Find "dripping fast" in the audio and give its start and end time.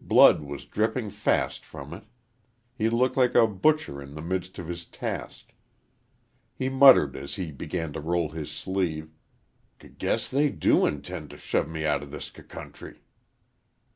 0.64-1.64